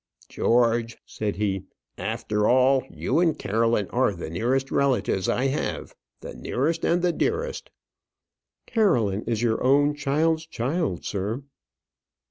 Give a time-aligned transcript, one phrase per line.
[0.29, 1.65] "George," said he,
[1.95, 7.13] "after all, you and Caroline are the nearest relatives I have; the nearest and the
[7.13, 7.69] dearest."
[8.65, 11.43] "Caroline is your own child's child, sir."